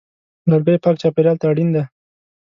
لرګی 0.49 0.77
پاک 0.83 0.95
چاپېریال 1.01 1.37
ته 1.41 1.45
اړین 1.51 1.69
دی. 1.75 1.83